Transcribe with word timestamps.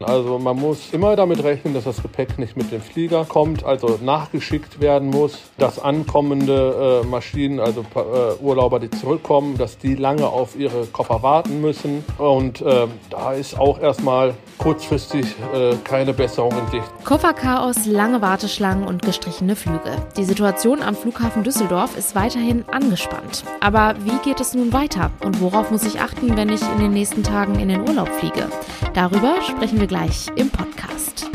Also 0.00 0.38
man 0.38 0.56
muss 0.56 0.92
immer 0.92 1.16
damit 1.16 1.42
rechnen, 1.42 1.72
dass 1.72 1.84
das 1.84 2.02
Gepäck 2.02 2.38
nicht 2.38 2.56
mit 2.56 2.70
dem 2.70 2.82
Flieger 2.82 3.24
kommt, 3.24 3.64
also 3.64 3.98
nachgeschickt 4.02 4.80
werden 4.80 5.08
muss, 5.08 5.38
dass 5.56 5.78
ankommende 5.78 7.02
äh, 7.02 7.06
Maschinen, 7.06 7.60
also 7.60 7.80
äh, 7.94 8.42
Urlauber, 8.42 8.78
die 8.78 8.90
zurückkommen, 8.90 9.56
dass 9.56 9.78
die 9.78 9.94
lange 9.94 10.26
auf 10.26 10.54
ihre 10.54 10.86
Koffer 10.86 11.22
warten 11.22 11.62
müssen. 11.62 12.04
Und 12.18 12.60
äh, 12.60 12.86
da 13.08 13.32
ist 13.32 13.58
auch 13.58 13.80
erstmal 13.80 14.34
kurzfristig 14.58 15.26
äh, 15.54 15.76
keine 15.84 16.12
Besserung 16.12 16.52
in 16.52 16.70
Sicht. 16.70 17.04
Kofferchaos, 17.04 17.86
lange 17.86 18.20
Warteschlangen 18.20 18.86
und 18.86 19.02
gestrichene 19.02 19.56
Flüge. 19.56 19.96
Die 20.16 20.24
Situation 20.24 20.82
am 20.82 20.94
Flughafen 20.94 21.42
Düsseldorf 21.42 21.96
ist 21.96 22.14
weiterhin 22.14 22.64
angespannt. 22.70 23.44
Aber 23.60 23.94
wie 24.04 24.18
geht 24.24 24.40
es 24.40 24.54
nun 24.54 24.72
weiter 24.72 25.10
und 25.24 25.40
worauf 25.40 25.70
muss 25.70 25.84
ich 25.84 26.00
achten, 26.00 26.36
wenn 26.36 26.50
ich 26.50 26.62
in 26.62 26.80
den 26.80 26.92
nächsten 26.92 27.22
Tagen 27.22 27.58
in 27.58 27.68
den 27.68 27.88
Urlaub 27.88 28.08
fliege? 28.08 28.48
Darüber 28.92 29.40
sprechen 29.42 29.80
wir 29.80 29.85
gleich 29.86 30.26
im 30.36 30.50
Podcast. 30.50 31.30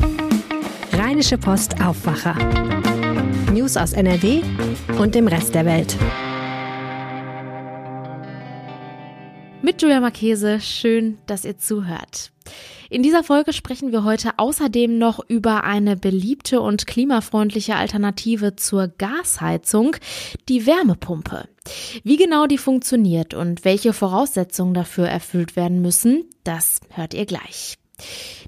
Rheinische 0.94 1.38
Post 1.38 1.82
Aufwacher. 1.82 2.36
News 3.52 3.78
aus 3.78 3.94
NRW 3.94 4.42
und 5.00 5.16
dem 5.16 5.28
Rest 5.28 5.56
der 5.56 5.66
Welt. 5.66 5.96
Mit 9.62 9.82
Julia 9.82 10.02
Marchese, 10.02 10.60
schön, 10.60 11.18
dass 11.28 11.46
ihr 11.46 11.58
zuhört. 11.58 12.32
In 12.90 13.04
dieser 13.04 13.24
Folge 13.24 13.54
sprechen 13.54 13.94
wir 13.94 14.04
heute 14.04 14.32
außerdem 14.38 14.98
noch 14.98 15.22
über 15.30 15.64
eine 15.64 15.96
beliebte 15.96 16.60
und 16.60 16.88
klimafreundliche 16.88 17.78
Alternative 17.78 18.58
zur 18.58 18.90
Gasheizung, 18.90 19.96
die 20.50 20.66
Wärmepumpe. 20.66 21.48
Wie 22.04 22.18
genau 22.18 22.48
die 22.48 22.58
funktioniert 22.58 23.34
und 23.34 23.64
welche 23.64 23.94
Voraussetzungen 23.94 24.74
dafür 24.74 25.08
erfüllt 25.08 25.56
werden 25.56 25.82
müssen, 25.82 26.26
das 26.44 26.82
hört 26.90 27.14
ihr 27.14 27.26
gleich. 27.26 27.78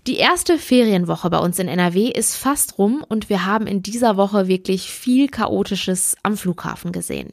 Die 0.05 0.17
erste 0.17 0.57
Ferienwoche 0.57 1.29
bei 1.29 1.39
uns 1.39 1.59
in 1.59 1.69
NRW 1.69 2.09
ist 2.09 2.35
fast 2.35 2.77
rum 2.77 3.05
und 3.07 3.29
wir 3.29 3.45
haben 3.45 3.67
in 3.67 3.81
dieser 3.83 4.17
Woche 4.17 4.49
wirklich 4.49 4.89
viel 4.89 5.29
Chaotisches 5.29 6.17
am 6.23 6.35
Flughafen 6.35 6.91
gesehen. 6.91 7.31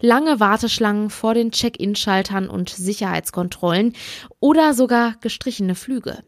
Lange 0.00 0.38
Warteschlangen 0.38 1.08
vor 1.08 1.32
den 1.32 1.52
Check-in-Schaltern 1.52 2.50
und 2.50 2.68
Sicherheitskontrollen 2.68 3.94
oder 4.40 4.74
sogar 4.74 5.14
gestrichene 5.22 5.74
Flüge. 5.74 6.18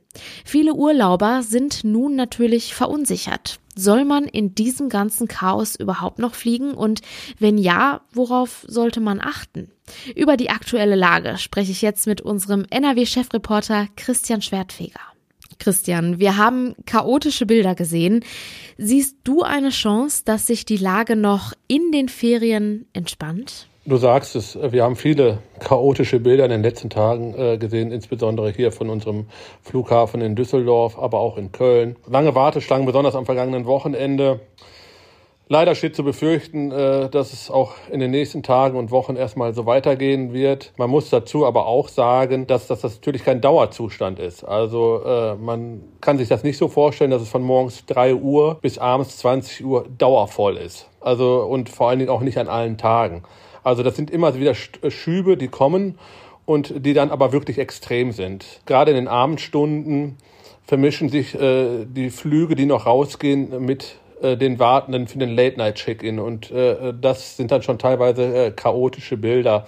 Viele 0.44 0.72
Urlauber 0.72 1.42
sind 1.42 1.84
nun 1.84 2.16
natürlich 2.16 2.74
verunsichert. 2.74 3.58
Soll 3.76 4.04
man 4.04 4.24
in 4.24 4.54
diesem 4.54 4.88
ganzen 4.88 5.28
Chaos 5.28 5.74
überhaupt 5.74 6.18
noch 6.18 6.34
fliegen 6.34 6.72
und 6.72 7.02
wenn 7.38 7.58
ja, 7.58 8.02
worauf 8.12 8.64
sollte 8.68 9.00
man 9.00 9.20
achten? 9.20 9.70
Über 10.14 10.36
die 10.36 10.48
aktuelle 10.48 10.94
Lage 10.94 11.36
spreche 11.38 11.72
ich 11.72 11.82
jetzt 11.82 12.06
mit 12.06 12.20
unserem 12.20 12.64
NRW-Chefreporter 12.70 13.88
Christian 13.96 14.40
Schwertfeger. 14.40 15.13
Christian, 15.58 16.18
wir 16.18 16.36
haben 16.36 16.74
chaotische 16.86 17.46
Bilder 17.46 17.74
gesehen. 17.74 18.24
Siehst 18.78 19.16
du 19.24 19.42
eine 19.42 19.70
Chance, 19.70 20.22
dass 20.24 20.46
sich 20.46 20.64
die 20.64 20.76
Lage 20.76 21.16
noch 21.16 21.52
in 21.68 21.92
den 21.92 22.08
Ferien 22.08 22.86
entspannt? 22.92 23.68
Du 23.86 23.98
sagst 23.98 24.34
es, 24.34 24.58
wir 24.60 24.82
haben 24.82 24.96
viele 24.96 25.40
chaotische 25.60 26.18
Bilder 26.18 26.46
in 26.46 26.50
den 26.50 26.62
letzten 26.62 26.88
Tagen 26.88 27.34
äh, 27.34 27.58
gesehen, 27.58 27.92
insbesondere 27.92 28.50
hier 28.50 28.72
von 28.72 28.88
unserem 28.88 29.26
Flughafen 29.62 30.22
in 30.22 30.34
Düsseldorf, 30.34 30.98
aber 30.98 31.20
auch 31.20 31.36
in 31.36 31.52
Köln. 31.52 31.96
Lange 32.08 32.34
Warteschlangen, 32.34 32.86
besonders 32.86 33.14
am 33.14 33.26
vergangenen 33.26 33.66
Wochenende. 33.66 34.40
Leider 35.46 35.74
steht 35.74 35.94
zu 35.94 36.04
befürchten, 36.04 36.70
äh, 36.70 37.10
dass 37.10 37.34
es 37.34 37.50
auch 37.50 37.74
in 37.90 38.00
den 38.00 38.10
nächsten 38.10 38.42
Tagen 38.42 38.78
und 38.78 38.90
Wochen 38.90 39.14
erstmal 39.14 39.52
so 39.52 39.66
weitergehen 39.66 40.32
wird. 40.32 40.72
Man 40.78 40.88
muss 40.88 41.10
dazu 41.10 41.44
aber 41.44 41.66
auch 41.66 41.88
sagen, 41.88 42.46
dass 42.46 42.66
das 42.66 42.82
natürlich 42.82 43.24
kein 43.24 43.42
Dauerzustand 43.42 44.18
ist. 44.18 44.42
Also 44.42 45.02
äh, 45.04 45.34
man 45.34 45.82
kann 46.00 46.16
sich 46.16 46.28
das 46.28 46.44
nicht 46.44 46.56
so 46.56 46.68
vorstellen, 46.68 47.10
dass 47.10 47.20
es 47.20 47.28
von 47.28 47.42
morgens 47.42 47.84
drei 47.84 48.14
Uhr 48.14 48.58
bis 48.62 48.78
abends 48.78 49.18
20 49.18 49.66
Uhr 49.66 49.84
dauervoll 49.98 50.56
ist. 50.56 50.88
Also 51.00 51.42
und 51.42 51.68
vor 51.68 51.90
allen 51.90 51.98
Dingen 51.98 52.10
auch 52.10 52.22
nicht 52.22 52.38
an 52.38 52.48
allen 52.48 52.78
Tagen. 52.78 53.22
Also 53.62 53.82
das 53.82 53.96
sind 53.96 54.10
immer 54.10 54.34
wieder 54.34 54.54
Schübe, 54.54 55.36
die 55.36 55.48
kommen 55.48 55.98
und 56.46 56.86
die 56.86 56.94
dann 56.94 57.10
aber 57.10 57.32
wirklich 57.32 57.58
extrem 57.58 58.12
sind. 58.12 58.62
Gerade 58.64 58.92
in 58.92 58.96
den 58.96 59.08
Abendstunden 59.08 60.16
vermischen 60.66 61.10
sich 61.10 61.34
äh, 61.34 61.84
die 61.84 62.08
Flüge, 62.08 62.54
die 62.56 62.64
noch 62.64 62.86
rausgehen, 62.86 63.62
mit 63.64 63.96
äh, 64.24 64.36
den 64.36 64.58
Wartenden 64.58 65.06
für 65.06 65.18
den 65.18 65.36
Late-Night-Check-In. 65.36 66.18
Und 66.18 66.50
äh, 66.50 66.92
das 67.00 67.36
sind 67.36 67.50
dann 67.50 67.62
schon 67.62 67.78
teilweise 67.78 68.46
äh, 68.46 68.50
chaotische 68.50 69.16
Bilder. 69.16 69.66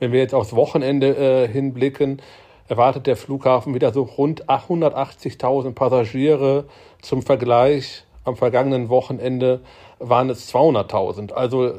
Wenn 0.00 0.12
wir 0.12 0.20
jetzt 0.20 0.34
aufs 0.34 0.54
Wochenende 0.54 1.16
äh, 1.16 1.48
hinblicken, 1.48 2.20
erwartet 2.68 3.06
der 3.06 3.16
Flughafen 3.16 3.74
wieder 3.74 3.92
so 3.92 4.02
rund 4.02 4.46
180.000 4.48 5.72
Passagiere. 5.74 6.64
Zum 7.00 7.22
Vergleich, 7.22 8.04
am 8.24 8.36
vergangenen 8.36 8.88
Wochenende 8.88 9.60
waren 9.98 10.30
es 10.30 10.52
200.000. 10.52 11.32
Also 11.32 11.78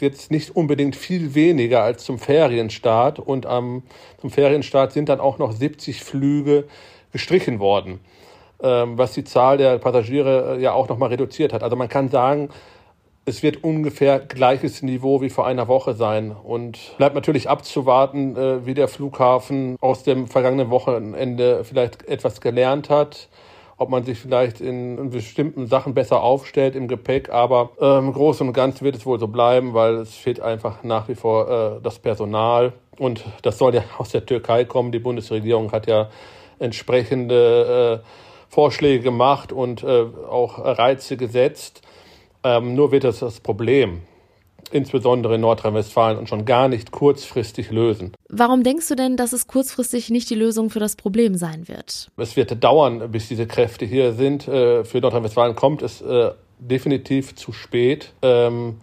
jetzt 0.00 0.30
nicht 0.30 0.54
unbedingt 0.54 0.96
viel 0.96 1.34
weniger 1.34 1.82
als 1.82 2.04
zum 2.04 2.18
Ferienstart. 2.18 3.18
Und 3.18 3.46
am, 3.46 3.82
zum 4.20 4.30
Ferienstart 4.30 4.92
sind 4.92 5.08
dann 5.08 5.20
auch 5.20 5.38
noch 5.38 5.52
70 5.52 6.02
Flüge 6.02 6.64
gestrichen 7.12 7.60
worden. 7.60 8.00
Ähm, 8.62 8.96
was 8.96 9.12
die 9.12 9.24
Zahl 9.24 9.58
der 9.58 9.78
Passagiere 9.78 10.56
äh, 10.56 10.62
ja 10.62 10.72
auch 10.72 10.88
nochmal 10.88 11.08
reduziert 11.10 11.52
hat. 11.52 11.62
Also 11.62 11.76
man 11.76 11.88
kann 11.88 12.08
sagen, 12.08 12.50
es 13.26 13.42
wird 13.42 13.64
ungefähr 13.64 14.20
gleiches 14.20 14.82
Niveau 14.82 15.20
wie 15.22 15.30
vor 15.30 15.46
einer 15.46 15.66
Woche 15.66 15.94
sein. 15.94 16.30
Und 16.30 16.78
bleibt 16.98 17.14
natürlich 17.14 17.48
abzuwarten, 17.48 18.36
äh, 18.36 18.66
wie 18.66 18.74
der 18.74 18.88
Flughafen 18.88 19.76
aus 19.80 20.02
dem 20.02 20.26
vergangenen 20.26 20.70
Wochenende 20.70 21.64
vielleicht 21.64 22.06
etwas 22.06 22.40
gelernt 22.40 22.90
hat. 22.90 23.28
Ob 23.76 23.90
man 23.90 24.04
sich 24.04 24.20
vielleicht 24.20 24.60
in, 24.60 25.10
bestimmten 25.10 25.66
Sachen 25.66 25.94
besser 25.94 26.22
aufstellt 26.22 26.76
im 26.76 26.86
Gepäck. 26.86 27.30
Aber 27.30 27.70
ähm, 27.80 28.06
im 28.06 28.12
Großen 28.12 28.46
und 28.46 28.52
Ganzen 28.52 28.84
wird 28.84 28.94
es 28.94 29.04
wohl 29.06 29.18
so 29.18 29.26
bleiben, 29.26 29.74
weil 29.74 29.94
es 29.96 30.14
fehlt 30.14 30.40
einfach 30.40 30.84
nach 30.84 31.08
wie 31.08 31.16
vor 31.16 31.50
äh, 31.50 31.80
das 31.82 31.98
Personal. 31.98 32.72
Und 32.98 33.24
das 33.42 33.58
soll 33.58 33.74
ja 33.74 33.82
aus 33.98 34.10
der 34.10 34.26
Türkei 34.26 34.64
kommen. 34.64 34.92
Die 34.92 35.00
Bundesregierung 35.00 35.72
hat 35.72 35.86
ja 35.86 36.08
entsprechende 36.58 38.02
äh, 38.04 38.06
Vorschläge 38.54 39.02
gemacht 39.02 39.52
und 39.52 39.82
äh, 39.82 40.04
auch 40.30 40.58
Reize 40.58 41.16
gesetzt. 41.16 41.82
Ähm, 42.44 42.74
nur 42.74 42.92
wird 42.92 43.02
es 43.02 43.18
das 43.18 43.40
Problem, 43.40 44.02
insbesondere 44.70 45.34
in 45.34 45.40
Nordrhein-Westfalen, 45.40 46.18
und 46.18 46.28
schon 46.28 46.44
gar 46.44 46.68
nicht 46.68 46.92
kurzfristig 46.92 47.72
lösen. 47.72 48.12
Warum 48.28 48.62
denkst 48.62 48.86
du 48.88 48.94
denn, 48.94 49.16
dass 49.16 49.32
es 49.32 49.48
kurzfristig 49.48 50.10
nicht 50.10 50.30
die 50.30 50.36
Lösung 50.36 50.70
für 50.70 50.78
das 50.78 50.94
Problem 50.94 51.34
sein 51.34 51.66
wird? 51.66 52.12
Es 52.16 52.36
wird 52.36 52.62
dauern, 52.62 53.10
bis 53.10 53.26
diese 53.26 53.48
Kräfte 53.48 53.86
hier 53.86 54.12
sind. 54.12 54.46
Äh, 54.46 54.84
für 54.84 55.00
Nordrhein-Westfalen 55.00 55.56
kommt 55.56 55.82
es 55.82 56.00
äh, 56.00 56.30
definitiv 56.60 57.34
zu 57.34 57.52
spät. 57.52 58.12
Ähm, 58.22 58.76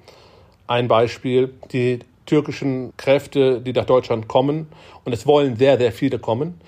ein 0.68 0.90
Beispiel, 0.90 1.54
die 1.72 2.00
türkischen 2.26 2.92
Kräfte, 2.98 3.62
die 3.62 3.72
nach 3.72 3.86
Deutschland 3.86 4.28
kommen, 4.28 4.68
und 5.06 5.14
es 5.14 5.26
wollen 5.26 5.56
sehr, 5.56 5.78
sehr 5.78 5.94
viele 5.94 6.20
kommen, 6.20 6.60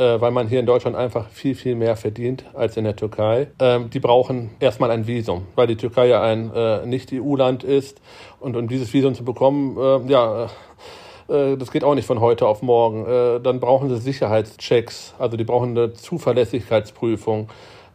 äh, 0.00 0.20
weil 0.20 0.30
man 0.30 0.48
hier 0.48 0.58
in 0.60 0.66
Deutschland 0.66 0.96
einfach 0.96 1.28
viel, 1.28 1.54
viel 1.54 1.74
mehr 1.74 1.94
verdient 1.94 2.44
als 2.54 2.76
in 2.76 2.84
der 2.84 2.96
Türkei. 2.96 3.48
Ähm, 3.60 3.90
die 3.90 4.00
brauchen 4.00 4.50
erstmal 4.58 4.90
ein 4.90 5.06
Visum, 5.06 5.46
weil 5.54 5.66
die 5.66 5.76
Türkei 5.76 6.08
ja 6.08 6.22
ein 6.22 6.50
äh, 6.54 6.86
Nicht-EU-Land 6.86 7.62
ist. 7.62 8.00
Und 8.40 8.56
um 8.56 8.66
dieses 8.66 8.92
Visum 8.92 9.14
zu 9.14 9.24
bekommen, 9.24 9.76
äh, 9.76 10.10
ja, 10.10 10.44
äh, 11.28 11.56
das 11.56 11.70
geht 11.70 11.84
auch 11.84 11.94
nicht 11.94 12.06
von 12.06 12.20
heute 12.20 12.46
auf 12.46 12.62
morgen. 12.62 13.04
Äh, 13.04 13.40
dann 13.40 13.60
brauchen 13.60 13.90
sie 13.90 13.98
Sicherheitschecks, 13.98 15.14
also 15.18 15.36
die 15.36 15.44
brauchen 15.44 15.76
eine 15.76 15.92
Zuverlässigkeitsprüfung. 15.92 17.48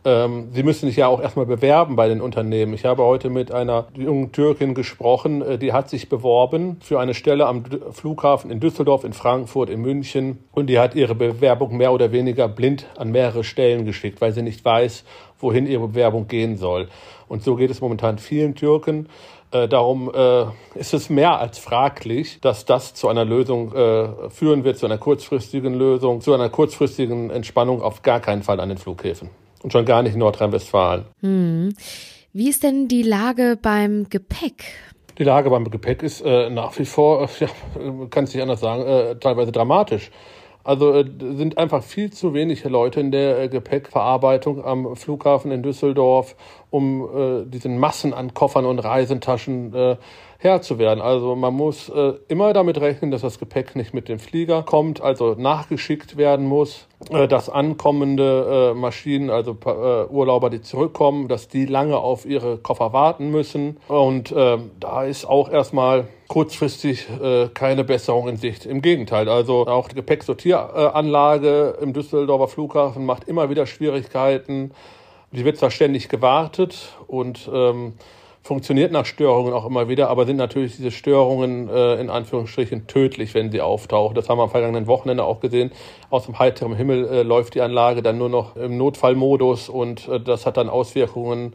Ähm, 0.05 0.49
sie 0.51 0.61
müssen 0.61 0.85
sich 0.85 0.97
ja 0.97 1.07
auch 1.07 1.19
erstmal 1.19 1.47
bewerben 1.47 1.95
bei 1.95 2.07
den 2.07 2.21
Unternehmen. 2.21 2.75
Ich 2.75 2.85
habe 2.85 3.03
heute 3.03 3.31
mit 3.31 3.51
einer 3.51 3.87
jungen 3.95 4.31
Türkin 4.31 4.75
gesprochen, 4.75 5.41
äh, 5.41 5.57
die 5.57 5.73
hat 5.73 5.89
sich 5.89 6.09
beworben 6.09 6.77
für 6.79 6.99
eine 6.99 7.15
Stelle 7.15 7.47
am 7.47 7.63
Flughafen 7.91 8.51
in 8.51 8.59
Düsseldorf, 8.59 9.03
in 9.03 9.13
Frankfurt, 9.13 9.71
in 9.71 9.81
München 9.81 10.43
und 10.51 10.67
die 10.67 10.77
hat 10.77 10.93
ihre 10.93 11.15
Bewerbung 11.15 11.75
mehr 11.75 11.91
oder 11.91 12.11
weniger 12.11 12.47
blind 12.47 12.85
an 12.97 13.09
mehrere 13.09 13.43
Stellen 13.43 13.83
geschickt, 13.83 14.21
weil 14.21 14.31
sie 14.31 14.43
nicht 14.43 14.63
weiß, 14.63 15.05
wohin 15.39 15.65
ihre 15.65 15.87
Bewerbung 15.87 16.27
gehen 16.27 16.55
soll. 16.55 16.87
Und 17.27 17.41
so 17.41 17.55
geht 17.55 17.71
es 17.71 17.81
momentan 17.81 18.19
vielen 18.19 18.53
Türken. 18.53 19.09
Äh, 19.49 19.67
darum 19.67 20.11
äh, 20.13 20.45
ist 20.75 20.93
es 20.93 21.09
mehr 21.09 21.39
als 21.39 21.57
fraglich, 21.57 22.39
dass 22.41 22.65
das 22.65 22.93
zu 22.93 23.07
einer 23.07 23.25
Lösung 23.25 23.73
äh, 23.73 24.29
führen 24.29 24.65
wird, 24.65 24.77
zu 24.77 24.85
einer 24.85 24.99
kurzfristigen 24.99 25.73
Lösung, 25.73 26.21
zu 26.21 26.31
einer 26.31 26.49
kurzfristigen 26.49 27.31
Entspannung 27.31 27.81
auf 27.81 28.03
gar 28.03 28.19
keinen 28.19 28.43
Fall 28.43 28.59
an 28.59 28.69
den 28.69 28.77
Flughäfen 28.77 29.31
und 29.65 29.71
schon 29.71 29.83
gar 29.83 30.03
nicht 30.03 30.13
in 30.13 30.19
Nordrhein-Westfalen. 30.19 31.05
Hm. 31.21 31.73
Wie 32.33 32.49
ist 32.49 32.61
denn 32.61 32.87
die 32.87 33.01
Lage 33.01 33.57
beim 33.59 34.07
Gepäck? 34.11 34.63
Die 35.17 35.23
Lage 35.23 35.49
beim 35.49 35.71
Gepäck 35.71 36.03
ist 36.03 36.21
äh, 36.21 36.51
nach 36.51 36.77
wie 36.77 36.85
vor, 36.85 37.27
ja, 37.39 37.47
kann 38.11 38.25
es 38.25 38.33
nicht 38.35 38.43
anders 38.43 38.59
sagen, 38.59 38.83
äh, 38.83 39.15
teilweise 39.15 39.51
dramatisch. 39.51 40.11
Also 40.63 40.93
äh, 40.93 41.05
sind 41.19 41.57
einfach 41.57 41.81
viel 41.81 42.13
zu 42.13 42.35
wenige 42.35 42.69
Leute 42.69 42.99
in 42.99 43.09
der 43.09 43.39
äh, 43.39 43.49
Gepäckverarbeitung 43.49 44.63
am 44.63 44.95
Flughafen 44.95 45.49
in 45.49 45.63
Düsseldorf 45.63 46.35
um 46.75 47.01
äh, 47.01 47.45
diesen 47.45 47.79
Massen 47.79 48.13
an 48.13 48.33
Koffern 48.33 48.65
und 48.65 48.79
Reisentaschen 48.79 49.73
äh, 49.73 49.95
Herr 50.37 50.61
zu 50.61 50.77
werden. 50.77 51.01
Also 51.01 51.35
man 51.35 51.53
muss 51.53 51.89
äh, 51.89 52.13
immer 52.27 52.51
damit 52.51 52.79
rechnen, 52.79 53.09
dass 53.09 53.21
das 53.21 53.39
Gepäck 53.39 53.75
nicht 53.75 53.93
mit 53.93 54.09
dem 54.09 54.19
Flieger 54.19 54.63
kommt, 54.63 55.01
also 55.01 55.33
nachgeschickt 55.35 56.17
werden 56.17 56.45
muss, 56.45 56.87
äh, 57.09 57.27
dass 57.27 57.49
ankommende 57.49 58.73
äh, 58.73 58.77
Maschinen, 58.77 59.29
also 59.29 59.57
äh, 59.65 60.05
Urlauber, 60.11 60.49
die 60.49 60.61
zurückkommen, 60.61 61.29
dass 61.29 61.47
die 61.47 61.65
lange 61.65 61.97
auf 61.97 62.25
ihre 62.25 62.57
Koffer 62.57 62.91
warten 62.91 63.31
müssen. 63.31 63.77
Und 63.87 64.33
äh, 64.33 64.57
da 64.79 65.03
ist 65.03 65.25
auch 65.25 65.49
erstmal 65.49 66.09
kurzfristig 66.27 67.07
äh, 67.21 67.47
keine 67.53 67.85
Besserung 67.85 68.27
in 68.27 68.35
Sicht. 68.35 68.65
Im 68.65 68.81
Gegenteil, 68.81 69.29
also 69.29 69.65
auch 69.65 69.87
die 69.87 69.95
Gepäcksortieranlage 69.95 71.77
im 71.81 71.93
Düsseldorfer 71.93 72.49
Flughafen 72.49 73.05
macht 73.05 73.27
immer 73.27 73.49
wieder 73.49 73.65
Schwierigkeiten. 73.65 74.71
Die 75.35 75.43
wird 75.43 75.57
zwar 75.57 75.71
ständig 75.71 76.07
gewartet 76.07 76.95
und 77.07 77.49
ähm, 77.53 77.93
funktioniert 78.41 78.91
nach 78.91 79.05
Störungen 79.05 79.53
auch 79.53 79.65
immer 79.65 79.89
wieder, 79.89 80.09
aber 80.09 80.25
sind 80.25 80.37
natürlich 80.37 80.77
diese 80.77 80.91
Störungen 80.91 81.67
äh, 81.67 81.95
in 81.95 82.09
Anführungsstrichen 82.09 82.87
tödlich, 82.87 83.33
wenn 83.33 83.51
sie 83.51 83.59
auftauchen. 83.59 84.15
Das 84.15 84.29
haben 84.29 84.37
wir 84.37 84.43
am 84.43 84.51
vergangenen 84.51 84.87
Wochenende 84.87 85.23
auch 85.23 85.41
gesehen. 85.41 85.71
Aus 86.09 86.25
dem 86.25 86.39
heiteren 86.39 86.75
Himmel 86.75 87.07
äh, 87.07 87.23
läuft 87.23 87.55
die 87.55 87.61
Anlage 87.61 88.01
dann 88.01 88.17
nur 88.17 88.29
noch 88.29 88.55
im 88.55 88.77
Notfallmodus 88.77 89.67
und 89.67 90.07
äh, 90.07 90.21
das 90.21 90.45
hat 90.45 90.57
dann 90.57 90.69
Auswirkungen 90.69 91.53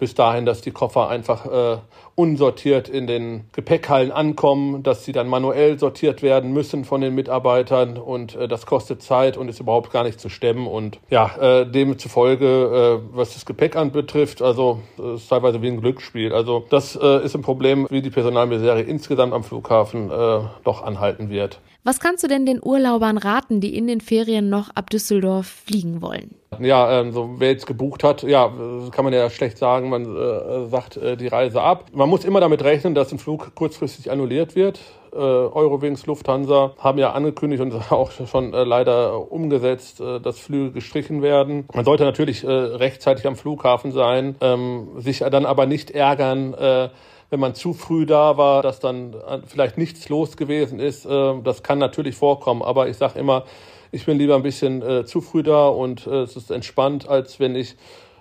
bis 0.00 0.14
dahin, 0.14 0.46
dass 0.46 0.62
die 0.62 0.72
Koffer 0.72 1.08
einfach 1.08 1.46
äh, 1.46 1.78
unsortiert 2.16 2.88
in 2.88 3.06
den 3.06 3.44
Gepäckhallen 3.52 4.10
ankommen, 4.10 4.82
dass 4.82 5.04
sie 5.04 5.12
dann 5.12 5.28
manuell 5.28 5.78
sortiert 5.78 6.22
werden 6.22 6.52
müssen 6.52 6.84
von 6.84 7.00
den 7.00 7.14
Mitarbeitern 7.14 7.96
und 7.96 8.34
äh, 8.34 8.48
das 8.48 8.66
kostet 8.66 9.02
Zeit 9.02 9.36
und 9.36 9.48
ist 9.48 9.60
überhaupt 9.60 9.92
gar 9.92 10.02
nicht 10.02 10.18
zu 10.18 10.28
stemmen 10.28 10.66
und 10.66 10.98
ja, 11.10 11.30
äh, 11.40 11.66
demzufolge, 11.66 13.00
äh, 13.02 13.16
was 13.16 13.34
das 13.34 13.46
Gepäck 13.46 13.76
anbetrifft, 13.76 14.42
also 14.42 14.80
äh, 14.98 15.14
ist 15.14 15.28
teilweise 15.28 15.62
wie 15.62 15.68
ein 15.68 15.80
Glücksspiel. 15.80 16.32
Also 16.32 16.64
das 16.68 16.98
äh, 17.00 17.24
ist 17.24 17.36
ein 17.36 17.42
Problem, 17.42 17.86
wie 17.90 18.02
die 18.02 18.10
Personalmisere 18.10 18.80
insgesamt 18.80 19.32
am 19.32 19.44
Flughafen 19.44 20.10
äh, 20.10 20.40
doch 20.64 20.82
anhalten 20.82 21.30
wird. 21.30 21.60
Was 21.82 21.98
kannst 21.98 22.22
du 22.22 22.28
denn 22.28 22.44
den 22.44 22.60
Urlaubern 22.62 23.16
raten, 23.16 23.60
die 23.60 23.74
in 23.74 23.86
den 23.86 24.02
Ferien 24.02 24.50
noch 24.50 24.68
ab 24.74 24.90
Düsseldorf 24.90 25.46
fliegen 25.66 26.02
wollen? 26.02 26.34
Ja, 26.58 27.00
ähm, 27.00 27.12
so 27.12 27.36
wer 27.38 27.50
jetzt 27.50 27.66
gebucht 27.66 28.04
hat, 28.04 28.22
ja, 28.22 28.52
kann 28.90 29.04
man 29.04 29.14
ja 29.14 29.30
schlecht 29.30 29.56
sagen, 29.56 29.88
man 29.88 30.04
äh, 30.04 30.66
sagt 30.66 30.98
äh, 30.98 31.16
die 31.16 31.28
Reise 31.28 31.62
ab. 31.62 31.86
Man 31.92 32.10
muss 32.10 32.24
immer 32.24 32.40
damit 32.40 32.62
rechnen, 32.62 32.94
dass 32.94 33.12
ein 33.12 33.18
Flug 33.18 33.54
kurzfristig 33.54 34.10
annulliert 34.10 34.56
wird. 34.56 34.80
Äh, 35.12 35.16
Eurowings, 35.16 36.04
Lufthansa 36.04 36.74
haben 36.78 36.98
ja 36.98 37.12
angekündigt 37.12 37.62
und 37.62 37.72
auch 37.90 38.10
schon 38.10 38.52
äh, 38.52 38.64
leider 38.64 39.32
umgesetzt, 39.32 40.00
äh, 40.00 40.20
dass 40.20 40.38
Flüge 40.38 40.72
gestrichen 40.72 41.22
werden. 41.22 41.66
Man 41.72 41.86
sollte 41.86 42.04
natürlich 42.04 42.44
äh, 42.44 42.50
rechtzeitig 42.50 43.26
am 43.26 43.36
Flughafen 43.36 43.92
sein, 43.92 44.36
ähm, 44.42 45.00
sich 45.00 45.20
dann 45.20 45.46
aber 45.46 45.64
nicht 45.64 45.92
ärgern, 45.92 46.52
äh, 46.52 46.90
wenn 47.30 47.40
man 47.40 47.54
zu 47.54 47.72
früh 47.72 48.06
da 48.06 48.36
war, 48.36 48.62
dass 48.62 48.80
dann 48.80 49.14
äh, 49.14 49.38
vielleicht 49.46 49.78
nichts 49.78 50.08
los 50.08 50.36
gewesen 50.36 50.80
ist. 50.80 51.06
Äh, 51.06 51.40
das 51.42 51.62
kann 51.62 51.78
natürlich 51.78 52.16
vorkommen, 52.16 52.62
aber 52.62 52.88
ich 52.88 52.96
sage 52.96 53.18
immer, 53.18 53.44
ich 53.92 54.04
bin 54.06 54.18
lieber 54.18 54.36
ein 54.36 54.42
bisschen 54.42 54.82
äh, 54.82 55.04
zu 55.04 55.20
früh 55.20 55.42
da 55.42 55.68
und 55.68 56.06
es 56.06 56.36
ist 56.36 56.50
entspannt, 56.50 57.08
als 57.08 57.40
wenn 57.40 57.54
ich 57.54 57.76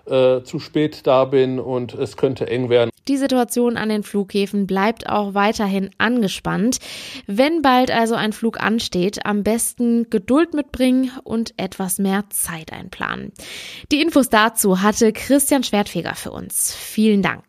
zu 0.10 0.58
spät 0.58 1.06
da 1.06 1.26
bin 1.26 1.60
und 1.60 1.94
es 1.94 2.18
könnte 2.18 2.50
eng 2.50 2.70
werden. 2.70 2.90
Die 3.08 3.18
Situation 3.18 3.78
an 3.78 3.90
den 3.90 4.02
Flughäfen 4.02 4.66
bleibt 4.66 5.08
auch 5.08 5.36
weiterhin 5.36 5.92
angespannt. 6.00 6.80
Wenn 7.28 7.62
bald 7.62 7.92
also 7.92 8.16
ein 8.16 8.34
Flug 8.34 8.60
ansteht, 8.60 9.24
am 9.28 9.44
besten 9.44 10.10
Geduld 10.10 10.56
mitbringen 10.56 11.12
und 11.24 11.54
etwas 11.58 12.00
mehr 12.00 12.24
Zeit 12.32 12.74
einplanen. 12.74 13.32
Die 13.92 14.02
Infos 14.02 14.30
dazu 14.30 14.82
hatte 14.82 15.14
Christian 15.14 15.64
Schwertfeger 15.64 16.16
für 16.16 16.32
uns. 16.32 16.74
Vielen 16.74 17.22
Dank. 17.22 17.44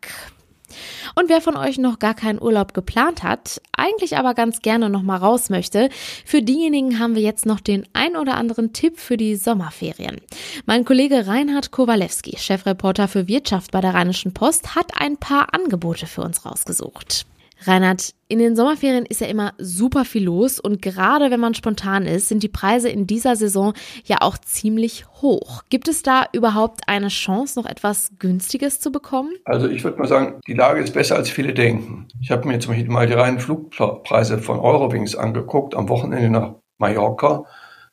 Und 1.15 1.29
wer 1.29 1.41
von 1.41 1.57
euch 1.57 1.77
noch 1.77 1.99
gar 1.99 2.13
keinen 2.13 2.41
Urlaub 2.41 2.73
geplant 2.73 3.23
hat, 3.23 3.61
eigentlich 3.75 4.17
aber 4.17 4.33
ganz 4.33 4.61
gerne 4.61 4.89
noch 4.89 5.01
mal 5.01 5.17
raus 5.17 5.49
möchte, 5.49 5.89
für 6.25 6.41
diejenigen 6.41 6.99
haben 6.99 7.15
wir 7.15 7.21
jetzt 7.21 7.45
noch 7.45 7.59
den 7.59 7.85
ein 7.93 8.15
oder 8.15 8.35
anderen 8.35 8.73
Tipp 8.73 8.99
für 8.99 9.17
die 9.17 9.35
Sommerferien. 9.35 10.21
Mein 10.65 10.85
Kollege 10.85 11.27
Reinhard 11.27 11.71
Kowalewski, 11.71 12.37
Chefreporter 12.37 13.07
für 13.07 13.27
Wirtschaft 13.27 13.71
bei 13.71 13.81
der 13.81 13.93
Rheinischen 13.93 14.33
Post, 14.33 14.75
hat 14.75 14.91
ein 14.99 15.17
paar 15.17 15.53
Angebote 15.53 16.07
für 16.07 16.21
uns 16.21 16.45
rausgesucht. 16.45 17.25
Reinhard, 17.63 18.13
in 18.27 18.39
den 18.39 18.55
Sommerferien 18.55 19.05
ist 19.05 19.21
ja 19.21 19.27
immer 19.27 19.53
super 19.57 20.05
viel 20.05 20.23
los 20.23 20.59
und 20.59 20.81
gerade 20.81 21.31
wenn 21.31 21.39
man 21.39 21.53
spontan 21.53 22.05
ist, 22.05 22.27
sind 22.27 22.43
die 22.43 22.49
Preise 22.49 22.89
in 22.89 23.05
dieser 23.05 23.35
Saison 23.35 23.73
ja 24.05 24.17
auch 24.21 24.37
ziemlich 24.37 25.05
hoch. 25.21 25.63
Gibt 25.69 25.87
es 25.87 26.01
da 26.01 26.25
überhaupt 26.31 26.81
eine 26.87 27.09
Chance, 27.09 27.59
noch 27.59 27.69
etwas 27.69 28.11
Günstiges 28.19 28.79
zu 28.79 28.91
bekommen? 28.91 29.31
Also 29.45 29.67
ich 29.67 29.83
würde 29.83 29.99
mal 29.99 30.07
sagen, 30.07 30.39
die 30.47 30.53
Lage 30.53 30.81
ist 30.81 30.93
besser, 30.93 31.15
als 31.15 31.29
viele 31.29 31.53
denken. 31.53 32.07
Ich 32.19 32.31
habe 32.31 32.47
mir 32.47 32.59
zum 32.59 32.73
Beispiel 32.73 32.89
mal 32.89 33.07
die 33.07 33.13
reinen 33.13 33.39
Flugpreise 33.39 34.39
von 34.39 34.59
Eurowings 34.59 35.15
angeguckt 35.15 35.75
am 35.75 35.89
Wochenende 35.89 36.29
nach 36.29 36.55
Mallorca. 36.77 37.45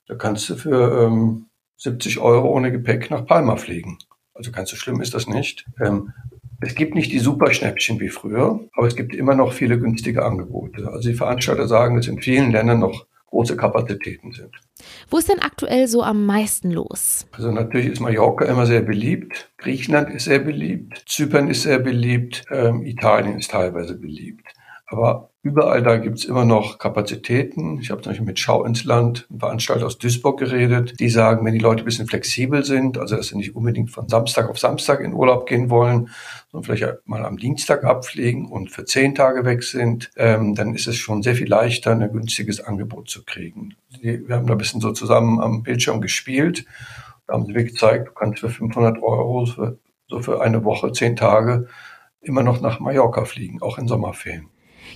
Da 0.07 0.15
kannst 0.15 0.49
du 0.49 0.57
für 0.57 1.05
ähm, 1.05 1.47
70 1.77 2.19
Euro 2.19 2.49
ohne 2.49 2.73
Gepäck 2.73 3.11
nach 3.11 3.27
Palma 3.27 3.57
fliegen. 3.57 3.99
Also 4.35 4.53
ganz 4.53 4.71
so 4.71 4.77
schlimm 4.77 5.01
ist 5.01 5.15
das 5.15 5.27
nicht. 5.27 5.67
Ähm, 5.81 6.13
es 6.61 6.75
gibt 6.75 6.95
nicht 6.95 7.13
die 7.13 7.19
Superschnäppchen 7.19 8.01
wie 8.01 8.09
früher, 8.09 8.61
aber 8.75 8.87
es 8.87 8.97
gibt 8.97 9.15
immer 9.15 9.35
noch 9.35 9.53
viele 9.53 9.79
günstige 9.79 10.25
Angebote. 10.25 10.89
Also 10.89 11.09
die 11.09 11.15
Veranstalter 11.15 11.69
sagen, 11.69 11.97
dass 11.97 12.09
in 12.09 12.21
vielen 12.21 12.51
Ländern 12.51 12.81
noch 12.81 13.07
große 13.31 13.57
Kapazitäten 13.57 14.33
sind. 14.33 14.51
Wo 15.11 15.19
ist 15.19 15.29
denn 15.29 15.41
aktuell 15.41 15.87
so 15.87 16.03
am 16.03 16.25
meisten 16.25 16.71
los? 16.71 17.27
Also 17.33 17.53
natürlich 17.53 17.89
ist 17.89 18.01
Mallorca 18.01 18.45
immer 18.47 18.67
sehr 18.67 18.81
beliebt, 18.81 19.51
Griechenland 19.59 20.11
ist 20.11 20.25
sehr 20.25 20.39
beliebt, 20.39 21.05
Zypern 21.07 21.49
ist 21.49 21.63
sehr 21.63 21.79
beliebt, 21.79 22.45
ähm, 22.51 22.85
Italien 22.85 23.39
ist 23.39 23.51
teilweise 23.51 23.97
beliebt. 23.97 24.47
Aber 24.91 25.31
überall 25.43 25.83
da 25.83 25.99
gibt's 25.99 26.25
immer 26.25 26.47
noch 26.47 26.79
Kapazitäten. 26.79 27.79
Ich 27.79 27.91
habe 27.91 28.01
zum 28.01 28.11
Beispiel 28.11 28.27
mit 28.27 28.39
Schau 28.39 28.65
ins 28.65 28.85
Land, 28.85 29.27
einem 29.29 29.41
Veranstalter 29.41 29.85
aus 29.85 29.99
Duisburg 29.99 30.39
geredet. 30.39 30.99
Die 30.99 31.11
sagen, 31.11 31.45
wenn 31.45 31.53
die 31.53 31.59
Leute 31.59 31.83
ein 31.83 31.85
bisschen 31.85 32.07
flexibel 32.07 32.65
sind, 32.65 32.97
also 32.97 33.17
dass 33.17 33.29
sie 33.29 33.37
nicht 33.37 33.55
unbedingt 33.55 33.91
von 33.91 34.09
Samstag 34.09 34.49
auf 34.49 34.59
Samstag 34.59 35.01
in 35.01 35.13
Urlaub 35.13 35.47
gehen 35.47 35.69
wollen, 35.69 36.09
sondern 36.51 36.65
vielleicht 36.65 37.07
mal 37.07 37.25
am 37.25 37.37
Dienstag 37.37 37.85
abfliegen 37.85 38.47
und 38.47 38.71
für 38.71 38.85
zehn 38.85 39.15
Tage 39.15 39.45
weg 39.45 39.63
sind, 39.63 40.11
ähm, 40.17 40.55
dann 40.55 40.75
ist 40.75 40.87
es 40.87 40.97
schon 40.97 41.23
sehr 41.23 41.35
viel 41.35 41.49
leichter, 41.49 41.93
ein 41.93 42.13
günstiges 42.13 42.61
Angebot 42.61 43.11
zu 43.11 43.25
kriegen. 43.25 43.75
Die, 44.03 44.27
wir 44.27 44.37
haben 44.37 44.47
da 44.47 44.53
ein 44.53 44.59
bisschen 44.59 44.81
so 44.81 44.93
zusammen 44.93 45.41
am 45.41 45.63
Bildschirm 45.63 46.01
gespielt. 46.01 46.65
Da 47.27 47.35
haben 47.35 47.47
sie 47.47 47.53
mir 47.53 47.65
gezeigt, 47.65 48.09
du 48.09 48.13
kannst 48.13 48.41
für 48.41 48.49
500 48.49 49.03
Euro, 49.03 49.45
für, 49.47 49.79
so 50.07 50.21
für 50.21 50.41
eine 50.41 50.65
Woche, 50.65 50.93
zehn 50.93 51.17
Tage, 51.17 51.69
immer 52.21 52.43
noch 52.43 52.61
nach 52.61 52.81
Mallorca 52.81 53.25
fliegen, 53.25 53.61
auch 53.61 53.79
in 53.79 53.87
Sommerferien. 53.87 54.49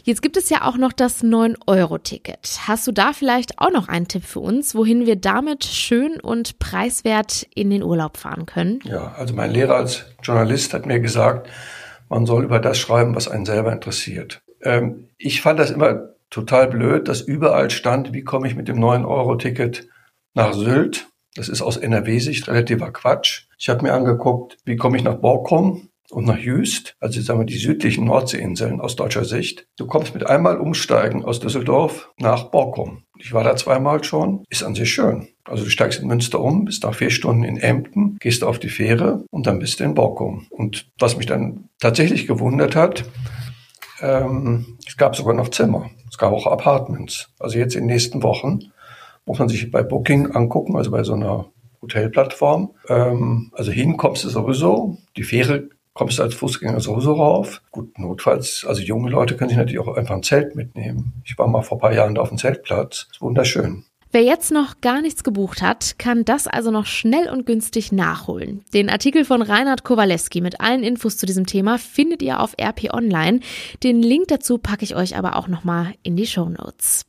Jetzt 0.04 0.22
gibt 0.22 0.36
es 0.36 0.50
ja 0.50 0.62
auch 0.62 0.76
noch 0.76 0.92
das 0.92 1.22
9-Euro-Ticket. 1.22 2.60
Hast 2.66 2.86
du 2.86 2.92
da 2.92 3.12
vielleicht 3.12 3.58
auch 3.58 3.70
noch 3.70 3.88
einen 3.88 4.08
Tipp 4.08 4.24
für 4.24 4.40
uns, 4.40 4.74
wohin 4.74 5.06
wir 5.06 5.16
damit 5.16 5.64
schön 5.64 6.20
und 6.20 6.58
preiswert 6.58 7.46
in 7.54 7.70
den 7.70 7.82
Urlaub 7.82 8.16
fahren 8.16 8.46
können? 8.46 8.80
Ja, 8.84 9.14
also 9.16 9.34
mein 9.34 9.52
Lehrer 9.52 9.76
als 9.76 10.06
Journalist 10.22 10.74
hat 10.74 10.86
mir 10.86 11.00
gesagt, 11.00 11.48
man 12.08 12.26
soll 12.26 12.44
über 12.44 12.58
das 12.58 12.78
schreiben, 12.78 13.14
was 13.14 13.28
einen 13.28 13.46
selber 13.46 13.72
interessiert. 13.72 14.42
Ähm, 14.62 15.08
ich 15.18 15.40
fand 15.40 15.58
das 15.58 15.70
immer 15.70 16.10
total 16.30 16.68
blöd, 16.68 17.08
dass 17.08 17.20
überall 17.20 17.70
stand, 17.70 18.12
wie 18.12 18.24
komme 18.24 18.48
ich 18.48 18.56
mit 18.56 18.68
dem 18.68 18.78
9-Euro-Ticket 18.78 19.88
nach 20.34 20.52
Sylt. 20.54 21.08
Das 21.34 21.48
ist 21.48 21.62
aus 21.62 21.76
NRW-Sicht 21.76 22.48
relativer 22.48 22.90
Quatsch. 22.92 23.46
Ich 23.58 23.68
habe 23.68 23.82
mir 23.82 23.94
angeguckt, 23.94 24.58
wie 24.64 24.76
komme 24.76 24.96
ich 24.96 25.04
nach 25.04 25.16
Borkum 25.16 25.88
und 26.12 26.26
nach 26.26 26.38
Jüst, 26.38 26.94
also 27.00 27.20
sagen 27.20 27.40
wir 27.40 27.46
die 27.46 27.56
südlichen 27.56 28.04
Nordseeinseln 28.04 28.80
aus 28.80 28.96
deutscher 28.96 29.24
Sicht. 29.24 29.66
Du 29.78 29.86
kommst 29.86 30.12
mit 30.14 30.26
einmal 30.26 30.58
umsteigen 30.58 31.24
aus 31.24 31.40
Düsseldorf 31.40 32.10
nach 32.18 32.50
Borkum. 32.50 33.04
Ich 33.18 33.32
war 33.32 33.44
da 33.44 33.56
zweimal 33.56 34.04
schon, 34.04 34.44
ist 34.50 34.62
an 34.62 34.74
sich 34.74 34.92
schön. 34.92 35.28
Also 35.44 35.64
du 35.64 35.70
steigst 35.70 36.00
in 36.00 36.08
Münster 36.08 36.40
um, 36.40 36.66
bist 36.66 36.82
nach 36.82 36.94
vier 36.94 37.10
Stunden 37.10 37.44
in 37.44 37.56
Emden, 37.56 38.18
gehst 38.20 38.44
auf 38.44 38.58
die 38.58 38.68
Fähre 38.68 39.24
und 39.30 39.46
dann 39.46 39.58
bist 39.58 39.80
du 39.80 39.84
in 39.84 39.94
Borkum. 39.94 40.46
Und 40.50 40.90
was 40.98 41.16
mich 41.16 41.26
dann 41.26 41.68
tatsächlich 41.80 42.26
gewundert 42.26 42.76
hat, 42.76 43.04
ähm, 44.02 44.76
es 44.86 44.98
gab 44.98 45.16
sogar 45.16 45.34
noch 45.34 45.48
Zimmer. 45.48 45.90
Es 46.10 46.18
gab 46.18 46.32
auch 46.32 46.46
Apartments. 46.46 47.30
Also 47.38 47.58
jetzt 47.58 47.74
in 47.74 47.84
den 47.84 47.94
nächsten 47.94 48.22
Wochen 48.22 48.70
muss 49.24 49.38
man 49.38 49.48
sich 49.48 49.70
bei 49.70 49.82
Booking 49.82 50.32
angucken, 50.32 50.76
also 50.76 50.90
bei 50.90 51.04
so 51.04 51.14
einer 51.14 51.46
Hotelplattform. 51.80 52.74
Ähm, 52.88 53.50
also 53.54 53.72
hin 53.72 53.96
kommst 53.96 54.24
du 54.24 54.28
sowieso. 54.28 54.98
Die 55.16 55.22
Fähre 55.22 55.70
kommst 55.94 56.20
als 56.20 56.34
Fußgänger 56.34 56.80
sowieso 56.80 57.14
rauf. 57.14 57.62
Gut, 57.70 57.98
notfalls, 57.98 58.64
also 58.66 58.80
junge 58.82 59.10
Leute 59.10 59.36
können 59.36 59.50
sich 59.50 59.58
natürlich 59.58 59.80
auch 59.80 59.96
einfach 59.96 60.14
ein 60.14 60.22
Zelt 60.22 60.54
mitnehmen. 60.54 61.12
Ich 61.24 61.38
war 61.38 61.46
mal 61.48 61.62
vor 61.62 61.78
ein 61.78 61.80
paar 61.80 61.94
Jahren 61.94 62.14
da 62.14 62.22
auf 62.22 62.28
dem 62.30 62.38
Zeltplatz. 62.38 63.08
ist 63.10 63.20
wunderschön. 63.20 63.84
Wer 64.14 64.22
jetzt 64.22 64.50
noch 64.50 64.82
gar 64.82 65.00
nichts 65.00 65.24
gebucht 65.24 65.62
hat, 65.62 65.98
kann 65.98 66.26
das 66.26 66.46
also 66.46 66.70
noch 66.70 66.84
schnell 66.84 67.30
und 67.30 67.46
günstig 67.46 67.92
nachholen. 67.92 68.62
Den 68.74 68.90
Artikel 68.90 69.24
von 69.24 69.40
Reinhard 69.40 69.84
Kowalewski 69.84 70.42
mit 70.42 70.60
allen 70.60 70.82
Infos 70.82 71.16
zu 71.16 71.24
diesem 71.24 71.46
Thema 71.46 71.78
findet 71.78 72.20
ihr 72.20 72.40
auf 72.40 72.54
RP 72.60 72.92
Online. 72.92 73.40
Den 73.82 74.02
Link 74.02 74.28
dazu 74.28 74.58
packe 74.58 74.84
ich 74.84 74.96
euch 74.96 75.16
aber 75.16 75.36
auch 75.36 75.48
nochmal 75.48 75.94
in 76.02 76.16
die 76.16 76.26
Show 76.26 76.50
Notes. 76.50 77.06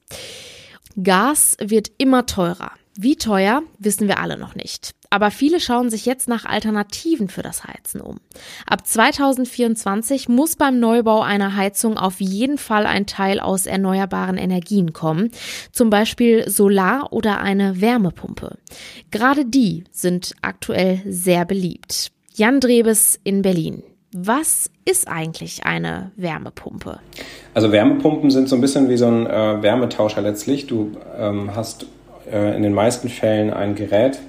Gas 1.02 1.58
wird 1.60 1.92
immer 1.98 2.26
teurer. 2.26 2.72
Wie 2.96 3.18
teuer, 3.18 3.64
wissen 3.80 4.08
wir 4.08 4.20
alle 4.20 4.38
noch 4.38 4.56
nicht. 4.56 4.94
Aber 5.14 5.30
viele 5.30 5.60
schauen 5.60 5.92
sich 5.92 6.08
jetzt 6.08 6.28
nach 6.28 6.44
Alternativen 6.44 7.30
für 7.30 7.44
das 7.44 7.66
Heizen 7.66 8.02
um. 8.02 8.18
Ab 8.66 8.88
2024 8.88 10.28
muss 10.28 10.56
beim 10.56 10.80
Neubau 10.80 11.22
einer 11.22 11.56
Heizung 11.56 12.00
auf 12.00 12.20
jeden 12.20 12.58
Fall 12.58 12.88
ein 12.88 13.06
Teil 13.06 13.40
aus 13.40 13.68
erneuerbaren 13.68 14.38
Energien 14.38 14.92
kommen, 14.92 15.30
zum 15.72 15.92
Beispiel 15.92 16.50
Solar 16.50 17.14
oder 17.14 17.42
eine 17.42 17.80
Wärmepumpe. 17.80 18.58
Gerade 19.12 19.46
die 19.46 19.84
sind 19.92 20.34
aktuell 20.42 21.04
sehr 21.08 21.46
beliebt. 21.46 22.12
Jan 22.34 22.60
Drebes 22.60 23.20
in 23.24 23.44
Berlin. 23.44 23.84
Was 24.16 24.72
ist 24.84 25.08
eigentlich 25.08 25.64
eine 25.64 26.12
Wärmepumpe? 26.16 26.98
Also 27.54 27.72
Wärmepumpen 27.72 28.32
sind 28.32 28.50
so 28.50 28.56
ein 28.56 28.62
bisschen 28.62 28.90
wie 28.90 28.98
so 28.98 29.06
ein 29.06 29.28
äh, 29.28 29.62
Wärmetauscher 29.62 30.24
letztlich. 30.24 30.66
Du 30.66 30.94
ähm, 31.16 31.56
hast 31.56 31.86
äh, 32.32 32.56
in 32.56 32.64
den 32.64 32.74
meisten 32.74 33.10
Fällen 33.10 33.54
ein 33.54 33.76
Gerät, 33.76 34.20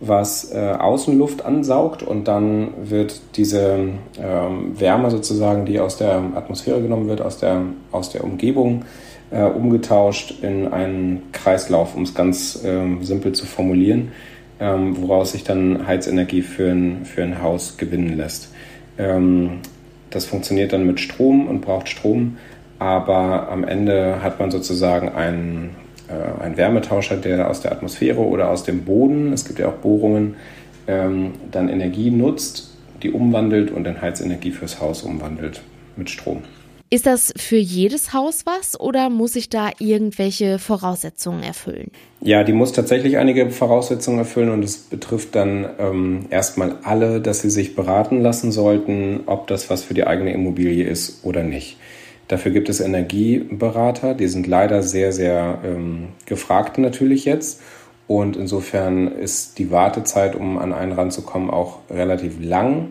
was 0.00 0.52
äh, 0.52 0.58
Außenluft 0.78 1.44
ansaugt 1.44 2.02
und 2.02 2.28
dann 2.28 2.68
wird 2.82 3.20
diese 3.36 3.88
ähm, 4.20 4.78
Wärme 4.78 5.10
sozusagen, 5.10 5.64
die 5.64 5.80
aus 5.80 5.96
der 5.96 6.22
Atmosphäre 6.34 6.82
genommen 6.82 7.08
wird, 7.08 7.22
aus 7.22 7.38
der, 7.38 7.62
aus 7.92 8.10
der 8.10 8.24
Umgebung, 8.24 8.84
äh, 9.30 9.42
umgetauscht 9.44 10.42
in 10.42 10.68
einen 10.68 11.22
Kreislauf, 11.32 11.94
um 11.94 12.02
es 12.02 12.14
ganz 12.14 12.60
ähm, 12.64 13.04
simpel 13.04 13.32
zu 13.32 13.46
formulieren, 13.46 14.12
ähm, 14.60 15.00
woraus 15.00 15.32
sich 15.32 15.44
dann 15.44 15.86
Heizenergie 15.86 16.42
für 16.42 16.70
ein, 16.70 17.04
für 17.04 17.22
ein 17.22 17.42
Haus 17.42 17.76
gewinnen 17.76 18.16
lässt. 18.16 18.52
Ähm, 18.98 19.60
das 20.10 20.26
funktioniert 20.26 20.72
dann 20.72 20.86
mit 20.86 21.00
Strom 21.00 21.48
und 21.48 21.60
braucht 21.60 21.88
Strom, 21.88 22.36
aber 22.78 23.48
am 23.48 23.64
Ende 23.64 24.22
hat 24.22 24.38
man 24.38 24.50
sozusagen 24.50 25.08
einen, 25.08 25.74
äh, 26.08 26.42
einen 26.42 26.56
Wärmetauscher, 26.56 27.16
der 27.16 27.50
aus 27.50 27.60
der 27.60 27.72
Atmosphäre 27.72 28.20
oder 28.20 28.50
aus 28.50 28.64
dem 28.64 28.84
Boden, 28.84 29.32
es 29.32 29.44
gibt 29.44 29.58
ja 29.58 29.68
auch 29.68 29.74
Bohrungen, 29.74 30.36
ähm, 30.86 31.32
dann 31.50 31.68
Energie 31.68 32.10
nutzt, 32.10 32.70
die 33.02 33.10
umwandelt 33.10 33.70
und 33.70 33.86
in 33.86 34.00
Heizenergie 34.00 34.50
fürs 34.50 34.80
Haus 34.80 35.02
umwandelt 35.02 35.62
mit 35.96 36.10
Strom. 36.10 36.42
Ist 36.90 37.06
das 37.06 37.32
für 37.36 37.56
jedes 37.56 38.12
Haus 38.12 38.46
was 38.46 38.78
oder 38.78 39.10
muss 39.10 39.34
ich 39.34 39.48
da 39.48 39.70
irgendwelche 39.80 40.58
Voraussetzungen 40.58 41.42
erfüllen? 41.42 41.90
Ja, 42.20 42.44
die 42.44 42.52
muss 42.52 42.72
tatsächlich 42.72 43.16
einige 43.16 43.50
Voraussetzungen 43.50 44.18
erfüllen 44.18 44.50
und 44.50 44.62
es 44.62 44.76
betrifft 44.76 45.34
dann 45.34 45.66
ähm, 45.78 46.26
erstmal 46.30 46.76
alle, 46.84 47.20
dass 47.20 47.40
sie 47.40 47.50
sich 47.50 47.74
beraten 47.74 48.20
lassen 48.20 48.52
sollten, 48.52 49.22
ob 49.26 49.48
das 49.48 49.70
was 49.70 49.82
für 49.82 49.94
die 49.94 50.06
eigene 50.06 50.32
Immobilie 50.32 50.84
ist 50.84 51.24
oder 51.24 51.42
nicht. 51.42 51.78
Dafür 52.28 52.52
gibt 52.52 52.68
es 52.68 52.80
Energieberater, 52.80 54.14
die 54.14 54.28
sind 54.28 54.46
leider 54.46 54.82
sehr, 54.82 55.12
sehr 55.12 55.58
ähm, 55.64 56.08
gefragt 56.26 56.78
natürlich 56.78 57.24
jetzt. 57.24 57.60
Und 58.06 58.36
insofern 58.36 59.08
ist 59.08 59.58
die 59.58 59.70
Wartezeit, 59.70 60.34
um 60.36 60.58
an 60.58 60.72
einen 60.72 60.92
ranzukommen, 60.92 61.50
auch 61.50 61.78
relativ 61.90 62.36
lang. 62.40 62.90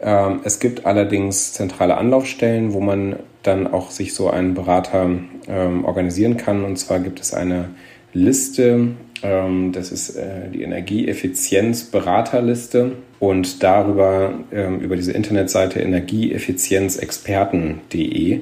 Ähm, 0.00 0.40
es 0.44 0.60
gibt 0.60 0.86
allerdings 0.86 1.52
zentrale 1.52 1.96
Anlaufstellen, 1.96 2.72
wo 2.72 2.80
man 2.80 3.16
dann 3.42 3.66
auch 3.66 3.90
sich 3.90 4.14
so 4.14 4.30
einen 4.30 4.54
Berater 4.54 5.08
ähm, 5.48 5.84
organisieren 5.84 6.36
kann. 6.36 6.64
Und 6.64 6.76
zwar 6.76 7.00
gibt 7.00 7.20
es 7.20 7.32
eine 7.32 7.70
Liste, 8.12 8.88
ähm, 9.22 9.72
das 9.72 9.92
ist 9.92 10.16
äh, 10.16 10.48
die 10.52 10.62
Energieeffizienz-Beraterliste. 10.62 12.92
Und 13.18 13.62
darüber, 13.62 14.32
ähm, 14.50 14.80
über 14.80 14.96
diese 14.96 15.12
Internetseite 15.12 15.80
energieeffizienzexperten.de, 15.80 18.40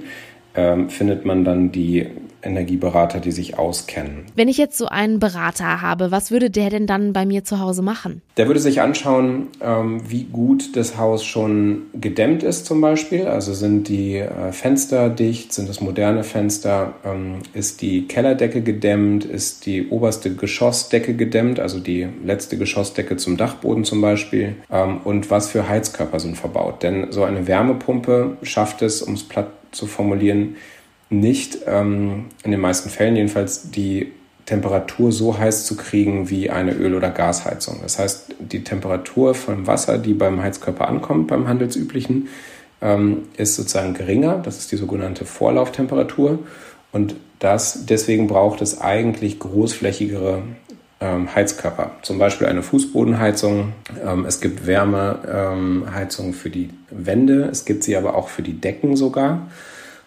ähm, 0.54 0.88
findet 0.88 1.24
man 1.24 1.44
dann 1.44 1.72
die 1.72 2.06
Energieberater, 2.42 3.20
die 3.20 3.32
sich 3.32 3.58
auskennen. 3.58 4.26
Wenn 4.34 4.48
ich 4.48 4.58
jetzt 4.58 4.78
so 4.78 4.86
einen 4.86 5.18
Berater 5.18 5.82
habe, 5.82 6.10
was 6.10 6.30
würde 6.30 6.50
der 6.50 6.70
denn 6.70 6.86
dann 6.86 7.12
bei 7.12 7.26
mir 7.26 7.44
zu 7.44 7.58
Hause 7.58 7.82
machen? 7.82 8.22
Der 8.36 8.46
würde 8.46 8.60
sich 8.60 8.80
anschauen, 8.80 9.48
ähm, 9.60 10.00
wie 10.08 10.24
gut 10.24 10.76
das 10.76 10.96
Haus 10.96 11.24
schon 11.24 11.82
gedämmt 11.94 12.42
ist 12.42 12.66
zum 12.66 12.80
Beispiel. 12.80 13.26
Also 13.26 13.54
sind 13.54 13.88
die 13.88 14.16
äh, 14.16 14.52
Fenster 14.52 15.10
dicht, 15.10 15.52
sind 15.52 15.68
es 15.68 15.80
moderne 15.80 16.22
Fenster, 16.22 16.94
ähm, 17.04 17.40
ist 17.54 17.82
die 17.82 18.06
Kellerdecke 18.06 18.62
gedämmt, 18.62 19.24
ist 19.24 19.66
die 19.66 19.88
oberste 19.88 20.34
Geschossdecke 20.34 21.14
gedämmt, 21.14 21.58
also 21.58 21.80
die 21.80 22.08
letzte 22.24 22.56
Geschossdecke 22.58 23.16
zum 23.16 23.36
Dachboden 23.36 23.84
zum 23.84 24.00
Beispiel 24.00 24.54
ähm, 24.70 24.98
und 25.02 25.30
was 25.30 25.48
für 25.48 25.68
Heizkörper 25.68 26.20
sind 26.20 26.36
verbaut. 26.36 26.82
Denn 26.82 27.10
so 27.10 27.24
eine 27.24 27.46
Wärmepumpe 27.46 28.36
schafft 28.42 28.82
es, 28.82 29.02
um 29.02 29.14
es 29.14 29.24
platt 29.24 29.48
zu 29.72 29.86
formulieren, 29.86 30.56
nicht 31.10 31.58
ähm, 31.66 32.26
in 32.44 32.50
den 32.50 32.60
meisten 32.60 32.90
Fällen 32.90 33.16
jedenfalls 33.16 33.70
die 33.70 34.12
Temperatur 34.48 35.12
so 35.12 35.36
heiß 35.36 35.66
zu 35.66 35.76
kriegen 35.76 36.30
wie 36.30 36.48
eine 36.48 36.72
Öl- 36.72 36.94
oder 36.94 37.10
Gasheizung. 37.10 37.80
Das 37.82 37.98
heißt, 37.98 38.34
die 38.38 38.64
Temperatur 38.64 39.34
vom 39.34 39.66
Wasser, 39.66 39.98
die 39.98 40.14
beim 40.14 40.42
Heizkörper 40.42 40.88
ankommt, 40.88 41.28
beim 41.28 41.48
handelsüblichen, 41.48 42.28
ähm, 42.80 43.24
ist 43.36 43.56
sozusagen 43.56 43.94
geringer. 43.94 44.38
Das 44.38 44.58
ist 44.58 44.72
die 44.72 44.76
sogenannte 44.76 45.24
Vorlauftemperatur. 45.24 46.38
Und 46.92 47.16
das, 47.38 47.84
deswegen 47.86 48.26
braucht 48.26 48.62
es 48.62 48.80
eigentlich 48.80 49.38
großflächigere 49.38 50.42
ähm, 51.00 51.34
Heizkörper. 51.34 51.92
Zum 52.02 52.18
Beispiel 52.18 52.46
eine 52.46 52.62
Fußbodenheizung. 52.62 53.72
Ähm, 54.04 54.24
es 54.24 54.40
gibt 54.40 54.66
Wärmeheizungen 54.66 56.32
für 56.32 56.50
die 56.50 56.70
Wände. 56.90 57.48
Es 57.50 57.64
gibt 57.64 57.84
sie 57.84 57.96
aber 57.96 58.14
auch 58.14 58.28
für 58.28 58.42
die 58.42 58.60
Decken 58.60 58.96
sogar. 58.96 59.48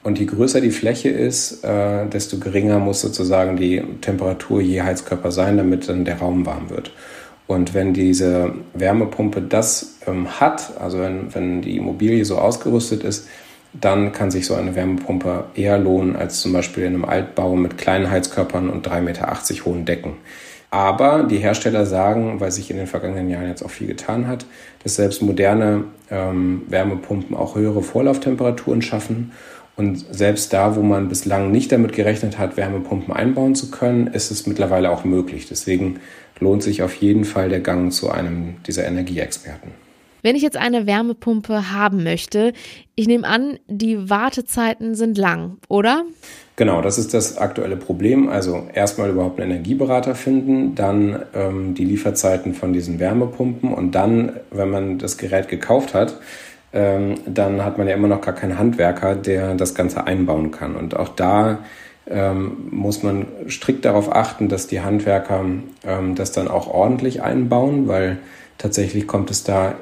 Und 0.04 0.20
je 0.20 0.26
größer 0.26 0.62
die 0.62 0.72
Fläche 0.72 1.10
ist, 1.10 1.64
äh, 1.64 2.08
desto 2.08 2.38
geringer 2.40 2.80
muss 2.80 3.02
sozusagen 3.02 3.56
die 3.56 3.84
Temperatur 4.02 4.62
je 4.62 4.82
Heizkörper 4.82 5.32
sein, 5.32 5.58
damit 5.58 5.88
dann 5.88 6.06
der 6.06 6.18
Raum 6.18 6.46
warm 6.46 6.70
wird. 6.70 6.92
Und 7.46 7.74
wenn 7.74 7.94
diese 7.94 8.54
Wärmepumpe 8.74 9.42
das 9.42 9.98
ähm, 10.08 10.40
hat, 10.40 10.74
also 10.80 11.00
wenn, 11.00 11.34
wenn 11.36 11.62
die 11.62 11.78
Immobilie 11.78 12.26
so 12.26 12.38
ausgerüstet 12.38 13.04
ist, 13.04 13.28
dann 13.74 14.12
kann 14.12 14.32
sich 14.32 14.48
so 14.48 14.56
eine 14.56 14.76
Wärmepumpe 14.76 15.46
eher 15.56 15.78
lohnen 15.78 16.16
als 16.16 16.42
zum 16.42 16.54
Beispiel 16.54 16.84
in 16.84 16.96
einem 16.96 17.06
Altbau 17.06 17.56
mit 17.56 17.78
kleinen 17.78 18.10
Heizkörpern 18.10 18.70
und 18.70 18.88
3,80 18.88 19.02
Meter 19.02 19.66
hohen 19.66 19.86
Decken. 19.86 20.14
Aber 20.72 21.24
die 21.24 21.38
Hersteller 21.38 21.86
sagen, 21.86 22.40
weil 22.40 22.52
sich 22.52 22.72
in 22.72 22.78
den 22.78 22.88
vergangenen 22.88 23.30
Jahren 23.30 23.48
jetzt 23.48 23.64
auch 23.64 23.70
viel 23.70 23.88
getan 23.88 24.28
hat, 24.28 24.46
dass 24.84 24.96
selbst 24.96 25.22
moderne 25.22 25.84
ähm, 26.10 26.64
Wärmepumpen 26.70 27.36
auch 27.36 27.56
höhere 27.56 27.84
Vorlauftemperaturen 27.84 28.82
schaffen 28.82 29.34
und 29.82 30.06
selbst 30.12 30.54
da, 30.54 30.76
wo 30.76 30.84
man 30.84 31.10
bislang 31.10 31.52
nicht 31.52 31.72
damit 31.72 31.94
gerechnet 31.94 32.38
hat, 32.38 32.56
Wärmepumpen 32.56 33.12
einbauen 33.12 33.56
zu 33.56 33.72
können, 33.72 34.06
ist 34.06 34.30
es 34.30 34.46
mittlerweile 34.46 34.92
auch 34.92 35.04
möglich. 35.06 35.48
Deswegen 35.50 36.00
lohnt 36.40 36.62
sich 36.62 36.84
auf 36.84 36.94
jeden 36.96 37.26
Fall 37.26 37.50
der 37.50 37.62
Gang 37.62 37.92
zu 37.92 38.12
einem 38.12 38.58
dieser 38.68 38.86
Energieexperten. 38.86 39.72
Wenn 40.22 40.36
ich 40.36 40.44
jetzt 40.44 40.58
eine 40.58 40.86
Wärmepumpe 40.86 41.72
haben 41.72 42.04
möchte, 42.04 42.54
ich 42.94 43.08
nehme 43.08 43.28
an, 43.28 43.58
die 43.68 44.08
Wartezeiten 44.08 44.94
sind 44.94 45.18
lang, 45.18 45.58
oder? 45.68 46.04
Genau, 46.58 46.84
das 46.84 47.00
ist 47.00 47.16
das 47.16 47.40
aktuelle 47.40 47.76
Problem. 47.76 48.30
Also 48.30 48.68
erstmal 48.72 49.10
überhaupt 49.10 49.40
einen 49.40 49.50
Energieberater 49.50 50.14
finden, 50.14 50.76
dann 50.76 51.24
ähm, 51.34 51.74
die 51.74 51.86
Lieferzeiten 51.86 52.54
von 52.54 52.72
diesen 52.72 53.00
Wärmepumpen 53.00 53.74
und 53.74 53.96
dann, 53.96 54.34
wenn 54.52 54.70
man 54.70 55.00
das 55.00 55.18
Gerät 55.18 55.48
gekauft 55.48 55.96
hat, 55.96 56.20
ähm, 56.74 57.16
dann 57.26 57.64
hat 57.64 57.78
man 57.78 57.88
ja 57.88 57.96
immer 57.96 58.08
noch 58.08 58.22
gar 58.22 58.36
keinen 58.36 58.58
Handwerker, 58.58 59.16
der 59.16 59.56
das 59.56 59.76
Ganze 59.76 60.06
einbauen 60.08 60.52
kann. 60.52 60.76
Und 60.76 60.96
auch 60.96 61.10
da 61.10 61.60
ähm, 62.08 62.70
muss 62.72 63.04
man 63.04 63.28
strikt 63.48 63.86
darauf 63.86 64.14
achten, 64.14 64.50
dass 64.50 64.68
die 64.68 64.82
Handwerker 64.82 65.46
ähm, 65.86 66.16
das 66.16 66.32
dann 66.32 66.48
auch 66.48 66.68
ordentlich 66.68 67.22
einbauen, 67.22 67.88
weil 67.88 68.18
tatsächlich 68.58 69.08
kommt 69.08 69.32
es 69.32 69.44
da 69.44 69.76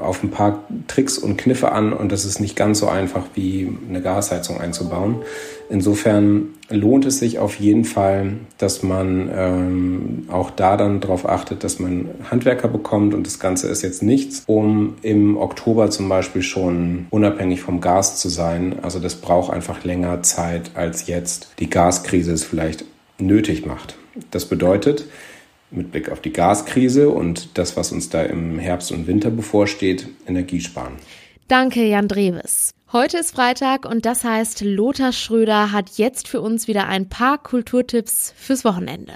auf 0.00 0.22
ein 0.24 0.30
paar 0.30 0.64
Tricks 0.88 1.18
und 1.18 1.36
Kniffe 1.36 1.70
an 1.70 1.92
und 1.92 2.10
das 2.10 2.24
ist 2.24 2.40
nicht 2.40 2.56
ganz 2.56 2.80
so 2.80 2.88
einfach 2.88 3.26
wie 3.34 3.70
eine 3.88 4.02
Gasheizung 4.02 4.60
einzubauen. 4.60 5.22
Insofern 5.70 6.48
lohnt 6.68 7.06
es 7.06 7.18
sich 7.18 7.38
auf 7.38 7.56
jeden 7.56 7.84
Fall, 7.84 8.32
dass 8.58 8.82
man 8.82 9.30
ähm, 9.32 10.24
auch 10.30 10.50
da 10.50 10.76
dann 10.76 11.00
darauf 11.00 11.28
achtet, 11.28 11.62
dass 11.62 11.78
man 11.78 12.08
Handwerker 12.30 12.68
bekommt 12.68 13.14
und 13.14 13.26
das 13.26 13.38
Ganze 13.38 13.68
ist 13.68 13.82
jetzt 13.82 14.02
nichts, 14.02 14.42
um 14.46 14.94
im 15.02 15.36
Oktober 15.36 15.90
zum 15.90 16.08
Beispiel 16.08 16.42
schon 16.42 17.06
unabhängig 17.10 17.62
vom 17.62 17.80
Gas 17.80 18.16
zu 18.18 18.28
sein. 18.28 18.76
Also 18.82 18.98
das 18.98 19.14
braucht 19.14 19.52
einfach 19.52 19.84
länger 19.84 20.22
Zeit, 20.22 20.72
als 20.74 21.06
jetzt 21.06 21.52
die 21.60 21.70
Gaskrise 21.70 22.32
es 22.32 22.42
vielleicht 22.42 22.84
nötig 23.18 23.64
macht. 23.64 23.96
Das 24.30 24.46
bedeutet, 24.46 25.06
mit 25.72 25.92
Blick 25.92 26.10
auf 26.10 26.20
die 26.20 26.32
Gaskrise 26.32 27.10
und 27.10 27.58
das, 27.58 27.76
was 27.76 27.92
uns 27.92 28.08
da 28.08 28.22
im 28.22 28.58
Herbst 28.58 28.92
und 28.92 29.06
Winter 29.06 29.30
bevorsteht, 29.30 30.08
Energie 30.26 30.60
sparen. 30.60 30.94
Danke, 31.48 31.84
Jan 31.84 32.08
Dreves. 32.08 32.72
Heute 32.92 33.18
ist 33.18 33.34
Freitag 33.34 33.86
und 33.86 34.04
das 34.04 34.24
heißt, 34.24 34.62
Lothar 34.62 35.12
Schröder 35.12 35.72
hat 35.72 35.90
jetzt 35.96 36.28
für 36.28 36.40
uns 36.40 36.68
wieder 36.68 36.88
ein 36.88 37.08
paar 37.08 37.38
Kulturtipps 37.38 38.34
fürs 38.36 38.64
Wochenende. 38.64 39.14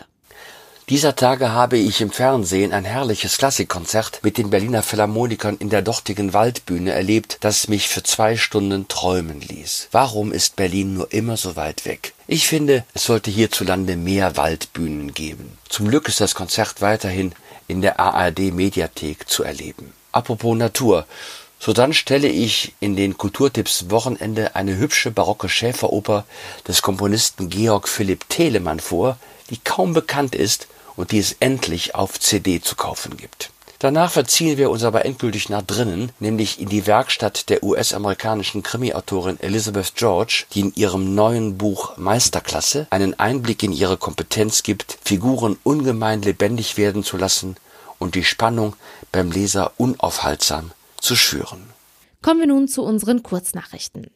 Dieser 0.88 1.16
Tage 1.16 1.50
habe 1.50 1.78
ich 1.78 2.00
im 2.00 2.10
Fernsehen 2.10 2.72
ein 2.72 2.84
herrliches 2.84 3.38
Klassikkonzert 3.38 4.20
mit 4.22 4.38
den 4.38 4.50
Berliner 4.50 4.84
Philharmonikern 4.84 5.56
in 5.56 5.68
der 5.68 5.82
dortigen 5.82 6.32
Waldbühne 6.32 6.92
erlebt, 6.92 7.38
das 7.40 7.66
mich 7.66 7.88
für 7.88 8.04
zwei 8.04 8.36
Stunden 8.36 8.86
träumen 8.86 9.40
ließ. 9.40 9.88
Warum 9.90 10.30
ist 10.30 10.54
Berlin 10.54 10.94
nur 10.94 11.12
immer 11.12 11.36
so 11.36 11.56
weit 11.56 11.86
weg? 11.86 12.14
Ich 12.28 12.48
finde, 12.48 12.84
es 12.92 13.04
sollte 13.04 13.30
hierzulande 13.30 13.94
mehr 13.94 14.36
Waldbühnen 14.36 15.14
geben. 15.14 15.58
Zum 15.68 15.86
Glück 15.86 16.08
ist 16.08 16.20
das 16.20 16.34
Konzert 16.34 16.80
weiterhin 16.82 17.32
in 17.68 17.82
der 17.82 18.00
ARD 18.00 18.52
Mediathek 18.52 19.28
zu 19.28 19.44
erleben. 19.44 19.92
Apropos 20.10 20.56
Natur. 20.56 21.06
So 21.60 21.72
dann 21.72 21.94
stelle 21.94 22.26
ich 22.28 22.74
in 22.80 22.96
den 22.96 23.16
Kulturtipps 23.16 23.90
Wochenende 23.90 24.56
eine 24.56 24.76
hübsche 24.76 25.12
barocke 25.12 25.48
Schäferoper 25.48 26.24
des 26.66 26.82
Komponisten 26.82 27.48
Georg 27.48 27.88
Philipp 27.88 28.28
Telemann 28.28 28.80
vor, 28.80 29.18
die 29.50 29.58
kaum 29.58 29.94
bekannt 29.94 30.34
ist 30.34 30.66
und 30.96 31.12
die 31.12 31.18
es 31.18 31.36
endlich 31.38 31.94
auf 31.94 32.18
CD 32.18 32.60
zu 32.60 32.74
kaufen 32.74 33.16
gibt. 33.16 33.50
Danach 33.86 34.10
verziehen 34.10 34.58
wir 34.58 34.70
uns 34.70 34.82
aber 34.82 35.04
endgültig 35.04 35.48
nach 35.48 35.62
drinnen, 35.62 36.10
nämlich 36.18 36.58
in 36.58 36.68
die 36.68 36.88
Werkstatt 36.88 37.48
der 37.48 37.62
US-amerikanischen 37.62 38.64
Krimi-Autorin 38.64 39.38
Elizabeth 39.38 39.94
George, 39.94 40.46
die 40.52 40.62
in 40.62 40.74
ihrem 40.74 41.14
neuen 41.14 41.56
Buch 41.56 41.96
Meisterklasse 41.96 42.88
einen 42.90 43.16
Einblick 43.20 43.62
in 43.62 43.70
ihre 43.70 43.96
Kompetenz 43.96 44.64
gibt, 44.64 44.98
Figuren 45.04 45.56
ungemein 45.62 46.20
lebendig 46.20 46.76
werden 46.76 47.04
zu 47.04 47.16
lassen 47.16 47.54
und 48.00 48.16
die 48.16 48.24
Spannung 48.24 48.74
beim 49.12 49.30
Leser 49.30 49.70
unaufhaltsam 49.76 50.72
zu 51.00 51.14
schüren. 51.14 51.75
Kommen 52.26 52.40
wir 52.40 52.48
nun 52.48 52.66
zu 52.66 52.82
unseren 52.82 53.22
Kurznachrichten. 53.22 54.08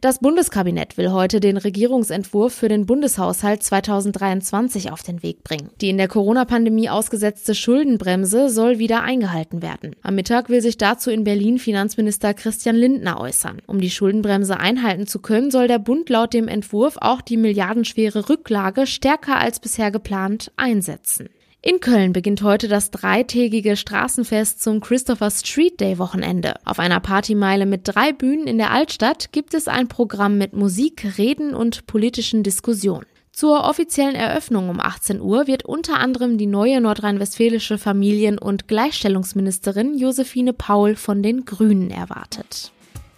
Das 0.00 0.20
Bundeskabinett 0.20 0.96
will 0.98 1.10
heute 1.10 1.40
den 1.40 1.56
Regierungsentwurf 1.56 2.52
für 2.52 2.68
den 2.68 2.86
Bundeshaushalt 2.86 3.60
2023 3.60 4.92
auf 4.92 5.02
den 5.02 5.24
Weg 5.24 5.42
bringen. 5.42 5.70
Die 5.80 5.88
in 5.88 5.98
der 5.98 6.06
Corona-Pandemie 6.06 6.90
ausgesetzte 6.90 7.56
Schuldenbremse 7.56 8.50
soll 8.50 8.78
wieder 8.78 9.02
eingehalten 9.02 9.62
werden. 9.62 9.96
Am 10.02 10.14
Mittag 10.14 10.48
will 10.48 10.62
sich 10.62 10.78
dazu 10.78 11.10
in 11.10 11.24
Berlin 11.24 11.58
Finanzminister 11.58 12.34
Christian 12.34 12.76
Lindner 12.76 13.18
äußern. 13.20 13.60
Um 13.66 13.80
die 13.80 13.90
Schuldenbremse 13.90 14.60
einhalten 14.60 15.08
zu 15.08 15.18
können, 15.18 15.50
soll 15.50 15.66
der 15.66 15.80
Bund 15.80 16.08
laut 16.08 16.34
dem 16.34 16.46
Entwurf 16.46 16.96
auch 17.00 17.20
die 17.20 17.36
milliardenschwere 17.36 18.28
Rücklage 18.28 18.86
stärker 18.86 19.40
als 19.40 19.58
bisher 19.58 19.90
geplant 19.90 20.52
einsetzen. 20.56 21.30
In 21.66 21.80
Köln 21.80 22.12
beginnt 22.12 22.42
heute 22.42 22.68
das 22.68 22.92
dreitägige 22.92 23.76
Straßenfest 23.76 24.62
zum 24.62 24.80
Christopher 24.80 25.32
Street 25.32 25.80
Day 25.80 25.98
Wochenende. 25.98 26.54
Auf 26.64 26.78
einer 26.78 27.00
Partymeile 27.00 27.66
mit 27.66 27.80
drei 27.88 28.12
Bühnen 28.12 28.46
in 28.46 28.56
der 28.56 28.70
Altstadt 28.70 29.32
gibt 29.32 29.52
es 29.52 29.66
ein 29.66 29.88
Programm 29.88 30.38
mit 30.38 30.52
Musik, 30.52 31.18
Reden 31.18 31.56
und 31.56 31.88
politischen 31.88 32.44
Diskussionen. 32.44 33.04
Zur 33.32 33.64
offiziellen 33.64 34.14
Eröffnung 34.14 34.68
um 34.68 34.78
18 34.78 35.20
Uhr 35.20 35.48
wird 35.48 35.64
unter 35.64 35.98
anderem 35.98 36.38
die 36.38 36.46
neue 36.46 36.80
nordrhein-westfälische 36.80 37.78
Familien- 37.78 38.38
und 38.38 38.68
Gleichstellungsministerin 38.68 39.98
Josephine 39.98 40.52
Paul 40.52 40.94
von 40.94 41.20
den 41.20 41.46
Grünen 41.46 41.90
erwartet. 41.90 42.70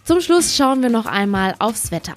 Zum 0.09 0.21
Schluss 0.21 0.55
schauen 0.55 0.81
wir 0.81 0.89
noch 0.89 1.05
einmal 1.05 1.53
aufs 1.59 1.91
Wetter. 1.91 2.15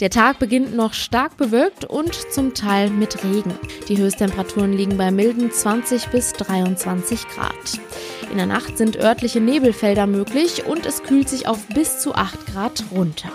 Der 0.00 0.10
Tag 0.10 0.38
beginnt 0.38 0.76
noch 0.76 0.92
stark 0.92 1.38
bewölkt 1.38 1.86
und 1.86 2.12
zum 2.30 2.52
Teil 2.52 2.90
mit 2.90 3.24
Regen. 3.24 3.54
Die 3.88 3.96
Höchsttemperaturen 3.96 4.74
liegen 4.74 4.98
bei 4.98 5.10
milden 5.10 5.50
20 5.50 6.08
bis 6.08 6.34
23 6.34 7.26
Grad. 7.28 7.80
In 8.30 8.36
der 8.36 8.44
Nacht 8.44 8.76
sind 8.76 8.98
örtliche 8.98 9.40
Nebelfelder 9.40 10.06
möglich 10.06 10.66
und 10.66 10.84
es 10.84 11.02
kühlt 11.04 11.30
sich 11.30 11.48
auf 11.48 11.66
bis 11.68 12.00
zu 12.00 12.14
8 12.14 12.52
Grad 12.52 12.84
runter. 12.94 13.30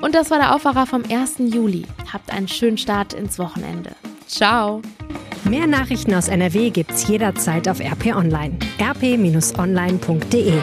Und 0.00 0.14
das 0.14 0.30
war 0.30 0.38
der 0.38 0.54
Aufwacher 0.54 0.86
vom 0.86 1.02
1. 1.06 1.34
Juli. 1.40 1.84
Habt 2.10 2.32
einen 2.32 2.48
schönen 2.48 2.78
Start 2.78 3.12
ins 3.12 3.38
Wochenende. 3.38 3.90
Ciao! 4.26 4.80
Mehr 5.44 5.66
Nachrichten 5.66 6.14
aus 6.14 6.28
NRW 6.28 6.70
gibt's 6.70 7.06
jederzeit 7.06 7.68
auf 7.68 7.80
RP 7.80 8.16
Online. 8.16 8.56
rp-online.de 8.80 10.62